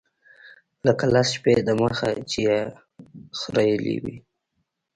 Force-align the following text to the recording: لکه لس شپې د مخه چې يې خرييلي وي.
لکه 0.85 1.05
لس 1.13 1.27
شپې 1.35 1.55
د 1.67 1.69
مخه 1.81 2.09
چې 2.29 2.39
يې 2.47 2.59
خرييلي 3.39 3.97
وي. 4.03 4.17